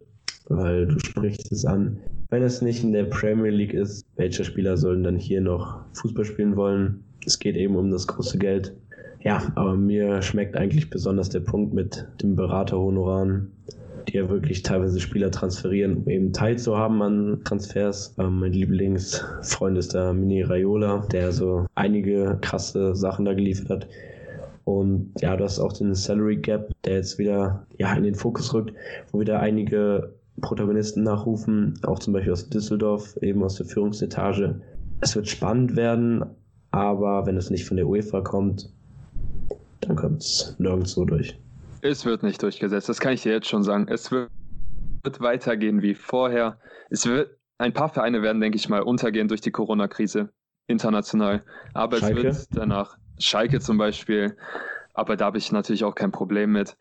[0.47, 1.97] weil du sprichst es an.
[2.29, 6.25] Wenn es nicht in der Premier League ist, welche Spieler sollen dann hier noch Fußball
[6.25, 7.03] spielen wollen?
[7.25, 8.73] Es geht eben um das große Geld.
[9.21, 13.51] Ja, aber mir schmeckt eigentlich besonders der Punkt mit dem Beraterhonoraren,
[14.07, 18.15] die ja wirklich teilweise Spieler transferieren, um eben teilzuhaben an Transfers.
[18.19, 23.87] Ähm, mein Lieblingsfreund ist der Mini Raiola, der so einige krasse Sachen da geliefert hat.
[24.65, 28.53] Und ja, du hast auch den Salary Gap, der jetzt wieder ja, in den Fokus
[28.53, 28.73] rückt,
[29.11, 34.61] wo wieder einige Protagonisten nachrufen, auch zum Beispiel aus Düsseldorf, eben aus der Führungsetage.
[35.01, 36.23] Es wird spannend werden,
[36.71, 38.71] aber wenn es nicht von der UEFA kommt,
[39.81, 41.37] dann kommt es nirgendwo durch.
[41.83, 43.87] Es wird nicht durchgesetzt, das kann ich dir jetzt schon sagen.
[43.89, 44.29] Es wird
[45.19, 46.57] weitergehen wie vorher.
[46.89, 50.29] Es wird, ein paar Vereine werden, denke ich mal, untergehen durch die Corona-Krise
[50.67, 51.43] international.
[51.73, 52.29] Aber Schalke?
[52.29, 54.37] es wird danach, Schalke zum Beispiel,
[54.93, 56.77] aber da habe ich natürlich auch kein Problem mit.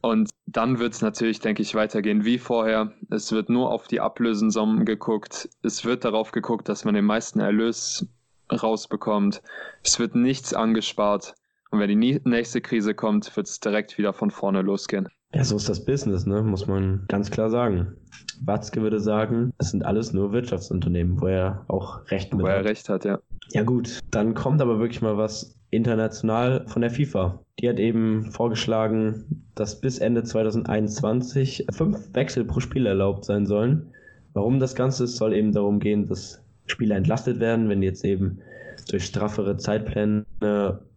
[0.00, 2.92] Und dann wird es natürlich, denke ich, weitergehen wie vorher.
[3.10, 5.48] Es wird nur auf die Ablösensummen geguckt.
[5.62, 8.04] Es wird darauf geguckt, dass man den meisten Erlös
[8.50, 9.42] rausbekommt.
[9.84, 11.34] Es wird nichts angespart.
[11.70, 15.08] Und wenn die nächste Krise kommt, wird es direkt wieder von vorne losgehen.
[15.34, 16.42] Ja, so ist das Business, ne?
[16.42, 17.94] muss man ganz klar sagen.
[18.40, 22.60] Watzke würde sagen, es sind alles nur Wirtschaftsunternehmen, wo er auch recht mit wo er
[22.60, 22.64] hat.
[22.64, 23.18] recht hat, ja.
[23.50, 27.40] Ja gut, dann kommt aber wirklich mal was international von der FIFA.
[27.60, 33.92] Die hat eben vorgeschlagen, dass bis Ende 2021 fünf Wechsel pro Spiel erlaubt sein sollen.
[34.32, 38.40] Warum das Ganze ist, soll eben darum gehen, dass Spieler entlastet werden, wenn jetzt eben
[38.84, 40.24] durch straffere Zeitpläne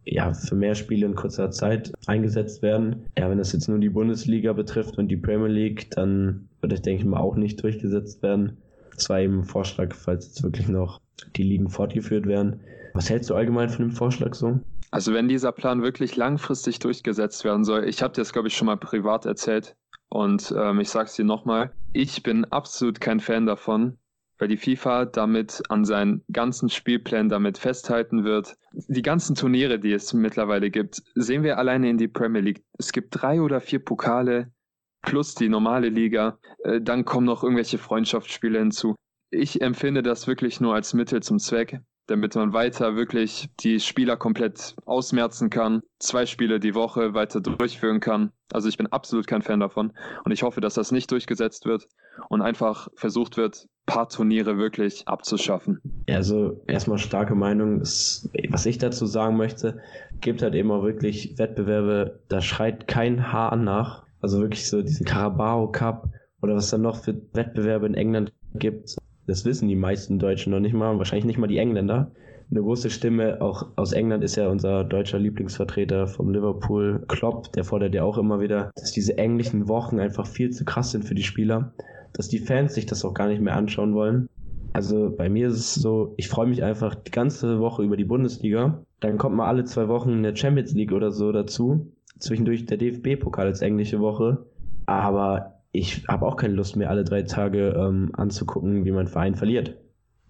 [0.05, 3.05] ja, für mehr Spiele in kurzer Zeit eingesetzt werden.
[3.17, 6.81] Ja, wenn das jetzt nur die Bundesliga betrifft und die Premier League, dann wird das,
[6.81, 8.57] denke ich mal, auch nicht durchgesetzt werden.
[8.95, 10.99] Das war eben ein Vorschlag, falls jetzt wirklich noch
[11.35, 12.59] die Ligen fortgeführt werden.
[12.93, 14.59] Was hältst du allgemein von dem Vorschlag so?
[14.89, 18.57] Also wenn dieser Plan wirklich langfristig durchgesetzt werden soll, ich habe dir das, glaube ich,
[18.57, 19.75] schon mal privat erzählt
[20.09, 23.97] und ähm, ich sage es dir nochmal, ich bin absolut kein Fan davon,
[24.41, 28.57] weil die FIFA damit an seinen ganzen Spielplänen damit festhalten wird.
[28.73, 32.63] Die ganzen Turniere, die es mittlerweile gibt, sehen wir alleine in die Premier League.
[32.79, 34.51] Es gibt drei oder vier Pokale
[35.03, 36.39] plus die normale Liga.
[36.63, 38.95] Äh, dann kommen noch irgendwelche Freundschaftsspiele hinzu.
[39.29, 41.79] Ich empfinde das wirklich nur als Mittel zum Zweck.
[42.11, 48.01] Damit man weiter wirklich die Spieler komplett ausmerzen kann, zwei Spiele die Woche weiter durchführen
[48.01, 48.31] kann.
[48.51, 49.93] Also ich bin absolut kein Fan davon
[50.25, 51.87] und ich hoffe, dass das nicht durchgesetzt wird
[52.29, 55.81] und einfach versucht wird, paar Turniere wirklich abzuschaffen.
[56.09, 57.79] Also erstmal starke Meinung.
[57.79, 59.79] was ich dazu sagen möchte,
[60.19, 64.05] gibt halt auch wirklich Wettbewerbe, da schreit kein Haar nach.
[64.19, 66.09] Also wirklich so diesen Carabao Cup
[66.41, 68.97] oder was dann noch für Wettbewerbe in England gibt.
[69.27, 72.11] Das wissen die meisten Deutschen noch nicht mal, wahrscheinlich nicht mal die Engländer.
[72.49, 77.63] Eine große Stimme auch aus England ist ja unser deutscher Lieblingsvertreter vom Liverpool, Klopp, der
[77.63, 81.15] fordert ja auch immer wieder, dass diese englischen Wochen einfach viel zu krass sind für
[81.15, 81.71] die Spieler,
[82.11, 84.27] dass die Fans sich das auch gar nicht mehr anschauen wollen.
[84.73, 88.05] Also bei mir ist es so, ich freue mich einfach die ganze Woche über die
[88.05, 88.83] Bundesliga.
[88.99, 91.91] Dann kommt mal alle zwei Wochen eine Champions League oder so dazu.
[92.19, 94.45] Zwischendurch der DFB-Pokal als englische Woche.
[94.85, 99.35] Aber ich habe auch keine Lust mehr, alle drei Tage ähm, anzugucken, wie mein Verein
[99.35, 99.77] verliert.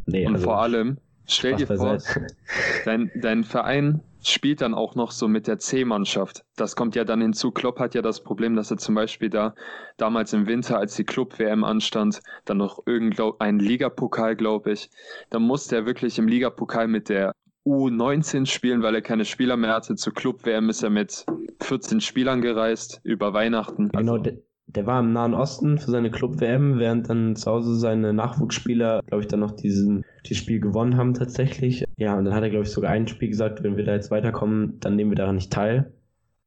[0.05, 1.97] Nee, Und also, vor allem, stell dir vor,
[2.85, 6.43] dein, dein Verein spielt dann auch noch so mit der C-Mannschaft.
[6.55, 7.51] Das kommt ja dann hinzu.
[7.51, 9.55] Klopp hat ja das Problem, dass er zum Beispiel da
[9.97, 14.89] damals im Winter, als die Club-WM anstand, dann noch irgendein Ligapokal, glaube ich,
[15.31, 17.33] da musste er wirklich im Ligapokal mit der
[17.65, 19.95] U19 spielen, weil er keine Spieler mehr hatte.
[19.95, 21.25] Zur Club-WM ist er mit
[21.61, 23.89] 14 Spielern gereist über Weihnachten.
[23.89, 24.31] Genau, also,
[24.75, 29.21] der war im Nahen Osten für seine Club-WM, während dann zu Hause seine Nachwuchsspieler, glaube
[29.21, 31.85] ich, dann noch diesen, dieses Spiel gewonnen haben tatsächlich.
[31.97, 34.11] Ja, und dann hat er, glaube ich, sogar ein Spiel gesagt, wenn wir da jetzt
[34.11, 35.93] weiterkommen, dann nehmen wir daran nicht teil.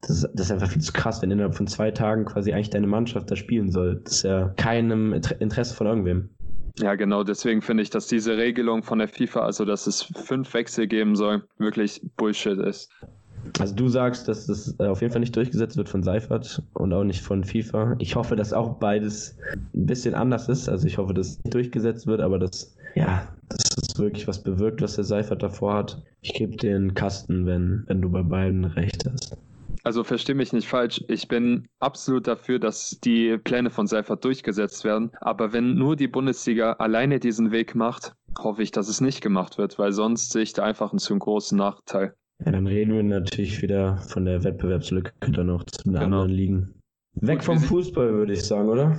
[0.01, 2.71] Das ist, das ist einfach viel zu krass, wenn innerhalb von zwei Tagen quasi eigentlich
[2.71, 4.03] deine Mannschaft da spielen soll.
[4.05, 6.31] Das ist ja keinem Interesse von irgendwem.
[6.79, 7.23] Ja, genau.
[7.23, 11.15] Deswegen finde ich, dass diese Regelung von der FIFA, also dass es fünf Wechsel geben
[11.15, 12.91] soll, wirklich Bullshit ist.
[13.61, 16.93] Also du sagst, dass das äh, auf jeden Fall nicht durchgesetzt wird von Seifert und
[16.93, 17.97] auch nicht von FIFA.
[17.99, 19.37] Ich hoffe, dass auch beides
[19.75, 20.69] ein bisschen anders ist.
[20.69, 24.43] Also ich hoffe, dass es nicht durchgesetzt wird, aber dass, ja, dass es wirklich was
[24.43, 26.03] bewirkt, was der Seifert davor hat.
[26.21, 29.37] Ich gebe dir einen Kasten, wenn, wenn du bei beiden recht hast.
[29.85, 31.05] Also verstehe mich nicht falsch.
[31.09, 35.11] Ich bin absolut dafür, dass die Pläne von Seifert durchgesetzt werden.
[35.21, 39.59] Aber wenn nur die Bundesliga alleine diesen Weg macht, hoffe ich, dass es nicht gemacht
[39.59, 42.15] wird, weil sonst sehe ich da einfach einen zu großen Nachteil.
[42.45, 46.05] Ja, dann reden wir natürlich wieder von der Wettbewerbslücke dann noch zu den genau.
[46.05, 46.75] anderen Ligen.
[47.15, 48.99] Weg vom Fußball, würde ich sagen, oder?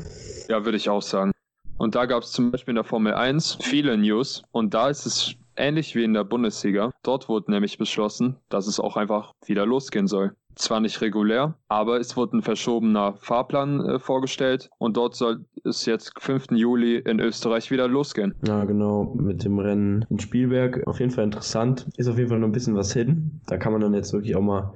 [0.49, 1.31] Ja, würde ich auch sagen.
[1.77, 5.05] Und da gab es zum Beispiel in der Formel 1 viele News und da ist
[5.05, 6.91] es ähnlich wie in der Bundesliga.
[7.03, 11.99] Dort wurde nämlich beschlossen, dass es auch einfach wieder losgehen soll zwar nicht regulär, aber
[11.99, 16.51] es wurde ein verschobener Fahrplan äh, vorgestellt und dort soll es jetzt 5.
[16.51, 18.35] Juli in Österreich wieder losgehen.
[18.47, 20.85] Ja, genau, mit dem Rennen in Spielberg.
[20.87, 21.87] Auf jeden Fall interessant.
[21.97, 23.41] Ist auf jeden Fall noch ein bisschen was hin.
[23.47, 24.73] Da kann man dann jetzt wirklich auch mal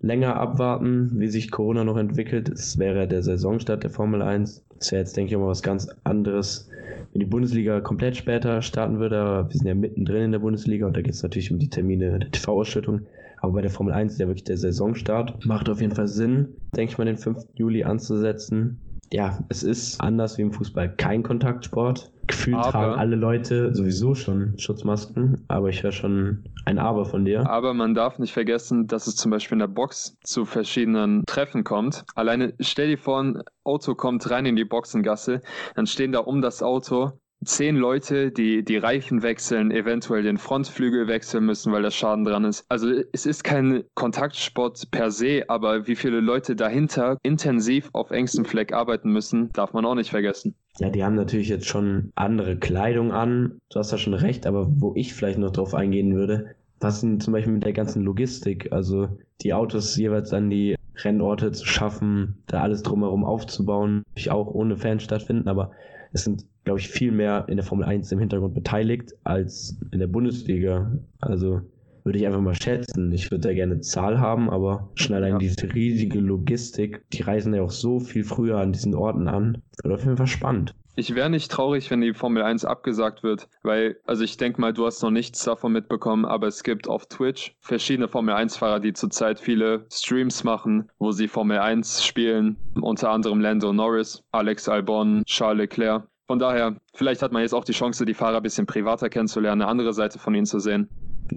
[0.00, 2.48] länger abwarten, wie sich Corona noch entwickelt.
[2.48, 4.64] Es wäre der Saisonstart der Formel 1.
[4.78, 6.70] Das wäre jetzt, denke ich, auch mal was ganz anderes,
[7.12, 9.46] wenn die Bundesliga komplett später starten würde.
[9.48, 12.18] Wir sind ja mittendrin in der Bundesliga und da geht es natürlich um die Termine
[12.18, 13.02] der TV-Ausschüttung.
[13.38, 15.44] Aber bei der Formel 1 ist ja wirklich der Saisonstart.
[15.46, 17.46] Macht auf jeden Fall Sinn, denke ich mal, den 5.
[17.54, 18.78] Juli anzusetzen.
[19.12, 22.12] Ja, es ist anders wie im Fußball kein Kontaktsport.
[22.30, 27.24] Gefühlt aber, tragen alle Leute sowieso schon Schutzmasken, aber ich höre schon ein Aber von
[27.24, 27.48] dir.
[27.48, 31.64] Aber man darf nicht vergessen, dass es zum Beispiel in der Box zu verschiedenen Treffen
[31.64, 32.04] kommt.
[32.14, 35.40] Alleine stell dir vor, ein Auto kommt rein in die Boxengasse,
[35.74, 37.12] dann stehen da um das Auto
[37.44, 42.44] zehn Leute, die die Reifen wechseln, eventuell den Frontflügel wechseln müssen, weil der Schaden dran
[42.44, 42.64] ist.
[42.68, 48.44] Also es ist kein Kontaktsport per se, aber wie viele Leute dahinter intensiv auf engstem
[48.44, 50.54] Fleck arbeiten müssen, darf man auch nicht vergessen.
[50.78, 53.60] Ja, die haben natürlich jetzt schon andere Kleidung an.
[53.70, 57.22] Du hast da schon recht, aber wo ich vielleicht noch drauf eingehen würde, was sind
[57.22, 59.08] zum Beispiel mit der ganzen Logistik, also
[59.42, 64.76] die Autos jeweils an die Rennorte zu schaffen, da alles drumherum aufzubauen, ich auch ohne
[64.76, 65.72] Fans stattfinden, aber
[66.12, 69.98] es sind, glaube ich, viel mehr in der Formel 1 im Hintergrund beteiligt als in
[69.98, 70.90] der Bundesliga.
[71.20, 71.62] Also
[72.04, 73.12] würde ich einfach mal schätzen.
[73.12, 75.38] Ich würde da gerne Zahl haben, aber schon allein ja.
[75.38, 79.62] diese riesige Logistik, die reisen ja auch so viel früher an diesen Orten an.
[79.82, 80.74] Wird auf jeden Fall spannend.
[80.96, 84.74] Ich wäre nicht traurig, wenn die Formel 1 abgesagt wird, weil, also ich denke mal,
[84.74, 88.92] du hast noch nichts davon mitbekommen, aber es gibt auf Twitch verschiedene Formel 1-Fahrer, die
[88.92, 95.22] zurzeit viele Streams machen, wo sie Formel 1 spielen, unter anderem Lando Norris, Alex Albon,
[95.26, 96.06] Charles Leclerc.
[96.30, 99.62] Von daher, vielleicht hat man jetzt auch die Chance, die Fahrer ein bisschen privater kennenzulernen,
[99.62, 100.88] eine andere Seite von ihnen zu sehen.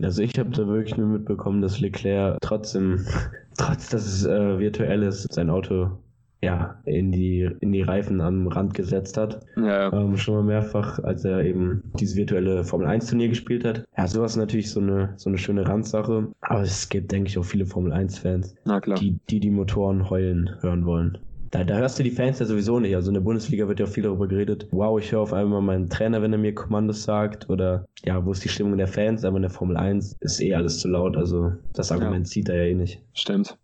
[0.03, 3.03] Also ich habe da wirklich nur mitbekommen, dass Leclerc trotzdem,
[3.57, 5.97] trotz dass es äh, virtuell ist, sein Auto
[6.43, 9.43] ja, in die, in die Reifen am Rand gesetzt hat.
[9.55, 9.91] Ja.
[9.91, 13.85] Ähm, schon mal mehrfach, als er eben dieses virtuelle Formel 1 Turnier gespielt hat.
[13.97, 16.27] Ja, sowas ist natürlich so eine, so eine schöne Randsache.
[16.41, 18.53] Aber es gibt, denke ich, auch viele Formel 1 Fans,
[18.99, 21.17] die, die die Motoren heulen hören wollen.
[21.53, 22.95] Da, da hörst du die Fans ja sowieso nicht.
[22.95, 24.67] Also in der Bundesliga wird ja auch viel darüber geredet.
[24.71, 27.47] Wow, ich höre auf einmal meinen Trainer, wenn er mir Kommandos sagt.
[27.47, 29.23] Oder ja, wo ist die Stimmung der Fans?
[29.23, 31.15] Aber in der Formel 1 ist eh alles zu laut.
[31.15, 32.31] Also das Argument ja.
[32.31, 33.03] zieht er ja eh nicht.
[33.13, 33.55] Stimmt.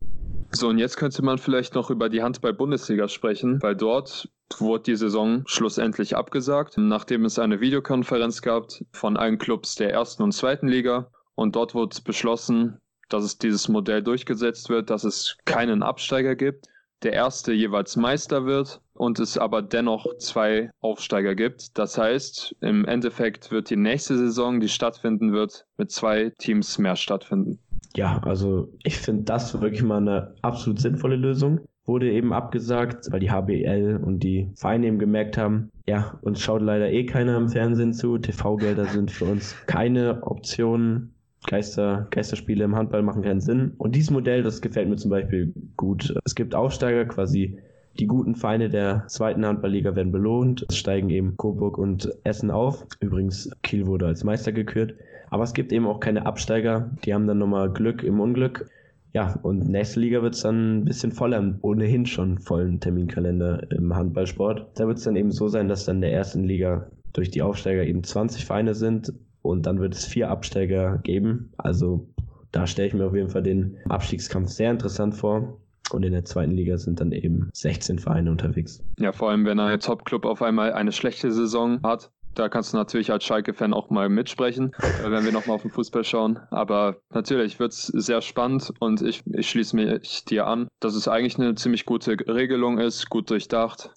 [0.52, 4.96] So, und jetzt könnte man vielleicht noch über die Handball-Bundesliga sprechen, weil dort wurde die
[4.96, 10.68] Saison schlussendlich abgesagt, nachdem es eine Videokonferenz gab von allen Clubs der ersten und zweiten
[10.68, 11.10] Liga.
[11.34, 12.78] Und dort wurde beschlossen,
[13.10, 16.68] dass es dieses Modell durchgesetzt wird, dass es keinen Absteiger gibt,
[17.04, 21.78] der erste jeweils Meister wird und es aber dennoch zwei Aufsteiger gibt.
[21.78, 26.96] Das heißt, im Endeffekt wird die nächste Saison, die stattfinden wird, mit zwei Teams mehr
[26.96, 27.60] stattfinden.
[27.96, 31.62] Ja, also ich finde das wirklich mal eine absolut sinnvolle Lösung.
[31.86, 36.62] Wurde eben abgesagt, weil die HBL und die Vereine eben gemerkt haben, ja, uns schaut
[36.62, 38.20] leider eh keiner im Fernsehen zu.
[38.20, 41.14] TV-Gelder sind für uns keine Option.
[41.48, 43.74] Geister, Geisterspiele im Handball machen keinen Sinn.
[43.78, 46.14] Und dieses Modell, das gefällt mir zum Beispiel gut.
[46.26, 47.58] Es gibt Aufsteiger, quasi
[48.00, 50.66] die guten Feinde der zweiten Handballliga werden belohnt.
[50.70, 52.86] Es steigen eben Coburg und Essen auf.
[53.00, 54.96] Übrigens, Kiel wurde als Meister gekürt.
[55.30, 56.90] Aber es gibt eben auch keine Absteiger.
[57.04, 58.70] Die haben dann nochmal Glück im Unglück.
[59.14, 63.96] Ja, und nächste Liga wird es dann ein bisschen voller, ohnehin schon vollen Terminkalender im
[63.96, 64.68] Handballsport.
[64.76, 67.84] Da wird es dann eben so sein, dass dann der ersten Liga durch die Aufsteiger
[67.84, 71.52] eben 20 Vereine sind und dann wird es vier Absteiger geben.
[71.58, 72.08] Also
[72.52, 75.60] da stelle ich mir auf jeden Fall den Abstiegskampf sehr interessant vor.
[75.92, 78.84] Und in der zweiten Liga sind dann eben 16 Vereine unterwegs.
[79.00, 82.78] Ja, vor allem, wenn ein Top-Club auf einmal eine schlechte Saison hat, da kannst du
[82.78, 84.72] natürlich als Schalke-Fan auch mal mitsprechen,
[85.02, 86.40] wenn wir nochmal auf den Fußball schauen.
[86.52, 91.08] Aber natürlich wird es sehr spannend und ich, ich schließe mich dir an, dass es
[91.08, 93.94] eigentlich eine ziemlich gute Regelung ist, gut durchdacht.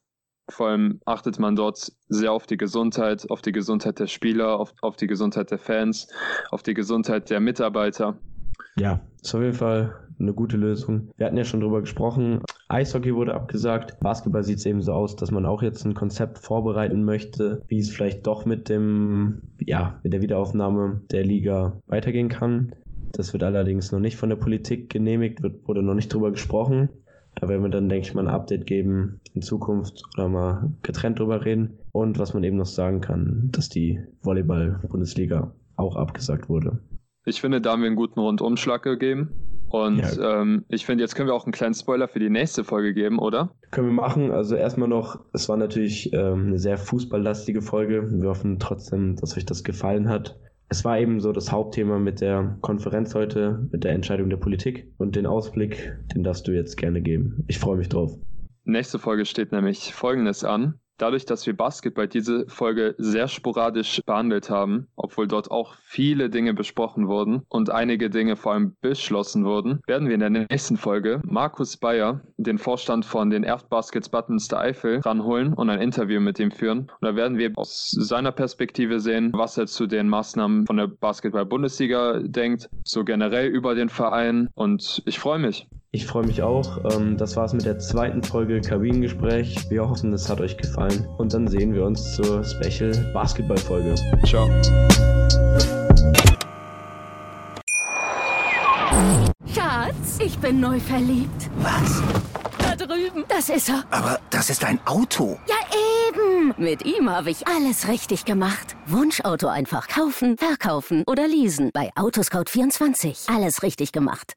[0.53, 4.75] Vor allem achtet man dort sehr auf die Gesundheit, auf die Gesundheit der Spieler, auf,
[4.83, 6.09] auf die Gesundheit der Fans,
[6.51, 8.19] auf die Gesundheit der Mitarbeiter.
[8.77, 11.11] Ja, ist auf jeden Fall eine gute Lösung.
[11.17, 12.41] Wir hatten ja schon drüber gesprochen.
[12.69, 13.99] Eishockey wurde abgesagt.
[14.01, 17.79] Basketball sieht es eben so aus, dass man auch jetzt ein Konzept vorbereiten möchte, wie
[17.79, 22.75] es vielleicht doch mit dem, ja, mit der Wiederaufnahme der Liga weitergehen kann.
[23.12, 26.88] Das wird allerdings noch nicht von der Politik genehmigt, wird, wurde noch nicht drüber gesprochen.
[27.42, 31.18] Da werden wir dann, denke ich mal, ein Update geben in Zukunft oder mal getrennt
[31.18, 31.76] drüber reden.
[31.90, 36.78] Und was man eben noch sagen kann, dass die Volleyball-Bundesliga auch abgesagt wurde.
[37.24, 39.31] Ich finde, da haben wir einen guten Rundumschlag gegeben.
[39.68, 40.40] Und ja.
[40.40, 43.18] ähm, ich finde, jetzt können wir auch einen kleinen Spoiler für die nächste Folge geben,
[43.18, 43.50] oder?
[43.72, 44.31] Können wir machen.
[44.31, 48.09] Also erstmal noch, es war natürlich ähm, eine sehr fußballlastige Folge.
[48.09, 50.38] Wir hoffen trotzdem, dass euch das gefallen hat.
[50.72, 54.90] Es war eben so das Hauptthema mit der Konferenz heute, mit der Entscheidung der Politik
[54.96, 57.44] und den Ausblick, den darfst du jetzt gerne geben.
[57.46, 58.18] Ich freue mich drauf.
[58.64, 60.80] Nächste Folge steht nämlich Folgendes an.
[60.98, 66.55] Dadurch, dass wir Basketball diese Folge sehr sporadisch behandelt haben, obwohl dort auch viele Dinge
[66.55, 71.20] besprochen wurden und einige Dinge vor allem beschlossen wurden, werden wir in der nächsten Folge
[71.24, 76.38] Markus Bayer, den Vorstand von den Erftbaskets Buttons der Eifel, ranholen und ein Interview mit
[76.38, 76.81] ihm führen.
[76.81, 80.87] Und da werden wir aus seiner Perspektive sehen, was er zu den Maßnahmen von der
[80.87, 84.48] Basketball-Bundesliga denkt, so generell über den Verein.
[84.55, 85.66] Und ich freue mich.
[85.94, 86.78] Ich freue mich auch.
[86.90, 89.68] Ähm, das war's mit der zweiten Folge Kabinengespräch.
[89.68, 91.07] Wir hoffen, es hat euch gefallen.
[91.18, 93.94] Und dann sehen wir uns zur Special Basketball Folge.
[94.24, 94.48] Ciao.
[99.55, 101.50] Schatz, ich bin neu verliebt.
[101.59, 102.02] Was?
[102.57, 103.24] Da drüben.
[103.28, 103.85] Das ist er.
[103.90, 105.38] Aber das ist ein Auto.
[105.46, 105.57] Ja,
[106.09, 106.55] eben.
[106.57, 108.76] Mit ihm habe ich alles richtig gemacht.
[108.87, 111.70] Wunschauto einfach kaufen, verkaufen oder leasen.
[111.74, 113.31] Bei Autoscout24.
[113.31, 114.37] Alles richtig gemacht.